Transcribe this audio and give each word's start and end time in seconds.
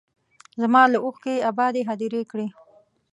زما 0.61 0.83
له 0.93 0.97
اوښکو 1.05 1.29
یې 1.35 1.45
ابادې 1.51 1.81
هدیرې 1.89 2.21
کړې 2.31 2.47